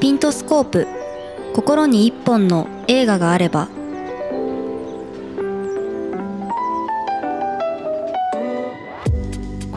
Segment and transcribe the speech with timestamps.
[0.00, 0.88] ピントスコープ。
[1.54, 3.68] 心に一本の映画があれば。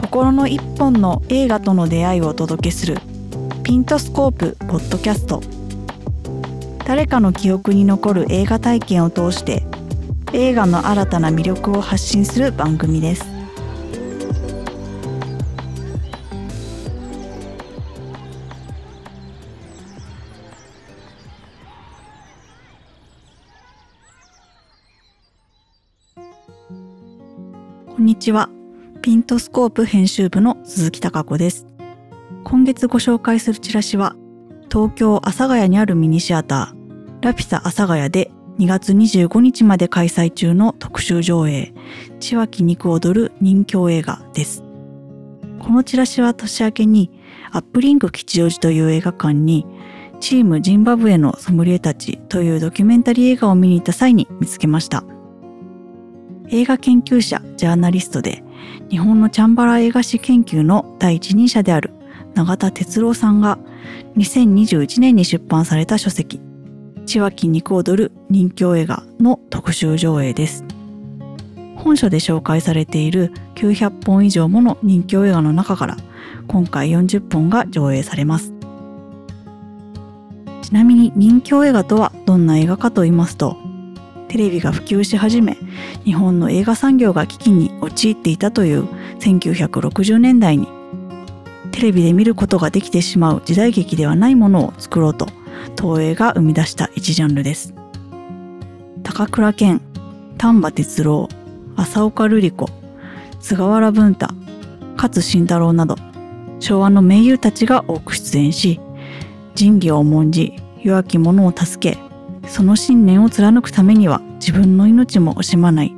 [0.00, 2.96] 心の一本の映画との出会いをお届けする。
[3.64, 5.42] ピントスコープポッドキャスト。
[6.86, 9.62] 誰かの記憶に残る映画体験を通して
[10.32, 13.33] 映画の新たな魅力を発信する番組です。
[27.94, 28.50] こんにちは。
[29.02, 31.64] ピントスコープ編集部の鈴木貴子です。
[32.42, 34.16] 今月ご紹介するチラシは
[34.68, 41.72] 東京阿佐ヶ谷にあるミニシアターラピュタ阿佐ヶ谷で2月25日まで開催中の特集上映
[42.18, 44.64] 千脇肉踊る人形映画です。
[45.60, 47.12] このチラシは年明けに
[47.52, 49.68] アップリンク吉祥寺という映画館に
[50.18, 55.04] チームジンバブエのソムリエたちというドキュメンタリー映画を見に行った際に見つけました。
[56.50, 58.42] 映画研究者、ジャーナリストで
[58.90, 61.90] 日本のチャンバラ映画史研究の第一人者である
[62.34, 63.58] 永田哲郎さんが
[64.16, 66.40] 2021年に出版された書籍
[67.06, 70.64] 千脇肉踊る人形映画の特集上映です。
[71.76, 75.96] 本書で紹介されている900本以上もの人形映画の中から
[76.46, 78.52] 今回40本が上映されます。
[80.62, 83.58] ちなみに人形映画とはどんな映画かと言いますと
[84.34, 85.56] テレビが普及し始め
[86.04, 88.82] 日本の映画産業が危機に陥っていたという
[89.20, 90.66] 1960年代に
[91.70, 95.28] テレビで見ることができてしまう時代劇ではないものを作ろうと
[95.80, 97.74] 東映が生み出した一ジャンルです。
[99.04, 99.80] 高倉健
[100.36, 101.28] 丹波哲郎
[101.76, 102.68] 浅岡瑠璃子
[103.38, 104.26] 菅原文太
[104.96, 105.94] 勝慎太郎など
[106.58, 108.80] 昭和の名優たちが多く出演し
[109.54, 112.03] 仁義を重んじ弱き者を助け
[112.48, 115.94] その信念を貫くためには自分の命も惜しまない。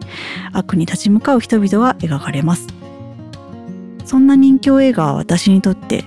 [0.52, 2.66] 悪に立ち向かう人々が描かれます。
[4.04, 6.04] そんな人気映画は私にとって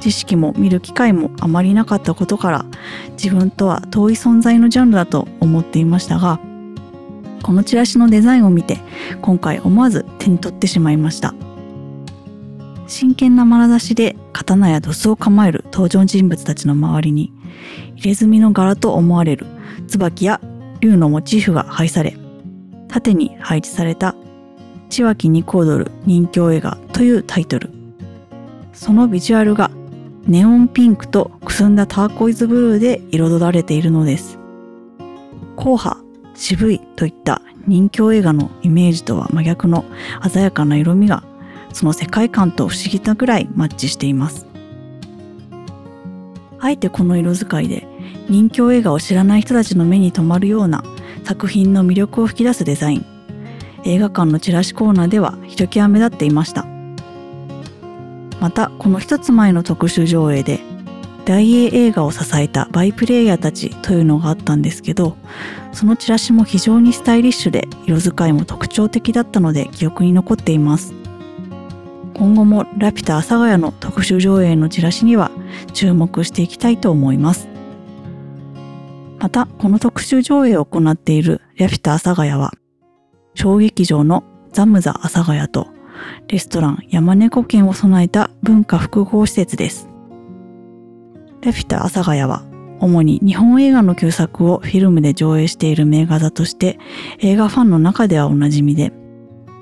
[0.00, 2.64] 知識も見る機会もあまりなかったことから
[3.20, 6.38] 自分とは遠い存在のジャンルだと思っていましたが
[7.42, 8.78] このチラシのデザインを見て
[9.22, 11.34] 今回思わず手に取ってしまいました。
[12.86, 17.32] 真剣な眼差しで刀やドスを構える登場人物たちの周りに
[17.96, 19.46] 入れ墨の柄と思われる
[19.92, 20.40] 椿や
[20.80, 22.16] 竜のモチーフが配され
[22.88, 24.14] 縦に配置された
[24.88, 27.70] 千脇肉踊る人形映画というタイトル。
[28.72, 29.70] そのビジュアルが
[30.26, 34.38] ネオンピンクとくすんだターコイズブルーで彩られているのです。
[35.56, 35.98] 硬派
[36.34, 39.84] 渋いといった人形映画のイメージとは真逆の
[40.30, 41.22] 鮮やかな色味が
[41.72, 44.46] その世界観と不思議なぐらいマッチしています。
[46.60, 47.86] あえてこの色使いで
[48.32, 50.82] 人気映画を知らない人たちの目に留まるような
[51.22, 53.04] 作品の魅力を引き出すデザイン。
[53.84, 56.64] 映画館のチラシコーナーではひときわ目立っていました。
[58.40, 60.60] またこの一つ前の特集上映で
[61.26, 65.18] 大英映画を支えたバイプレイヤーたちというのがあったんですけど
[65.72, 70.94] そのチラシも非常にスタイリッシュで色使いも特徴的だったので記憶に残っています。
[72.14, 75.30] 今後もラピュタ阿佐ヶ谷の特集上映のチラシには
[75.74, 77.51] 注目していきたいと思います。
[79.22, 82.50] またこの特集上映を行っているラピュタ阿佐ヶ谷は
[83.36, 85.68] 小劇場のザムザ阿佐ヶ谷と
[86.26, 89.88] レストラン山猫券を備えた文化複合施設です。
[91.40, 92.42] ラピュタ阿佐ヶ谷は
[92.80, 96.80] 主に日本映画の旧作をフィルムで上映している名画座として
[97.20, 98.92] 映画ファンの中ではおなじみで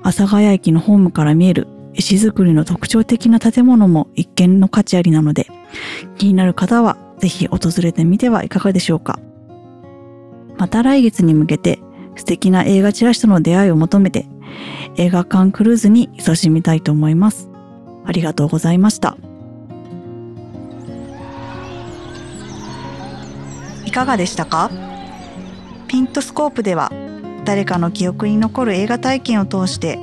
[0.01, 5.45] 阿佐ヶ谷駅のホームから見える石造りの特徴的な建物も一見の価値ありなので
[6.17, 9.19] 気になる方はぜひ訪れてみてはいかがでしょうか。
[10.61, 11.79] また来月に向けて
[12.15, 14.27] 素敵な映画チラシとの出会いを求めて
[14.95, 17.49] 映画館クルーズに勤しみたいと思います。
[18.05, 19.17] ありがとうございました。
[23.87, 24.69] いかがでしたか？
[25.87, 26.91] ピントスコープでは
[27.43, 29.97] 誰かの記憶に残る映画体験を通して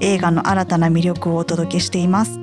[0.00, 2.38] 映画の新たな魅力をお届けしています。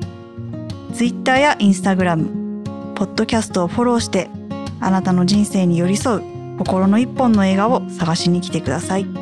[0.96, 2.64] Twitter や Instagram、
[2.96, 4.32] ポッドキャストをフォローして
[4.80, 6.31] あなたの人生に寄り添う
[6.64, 9.21] 心の一本の映画を探しに来てください。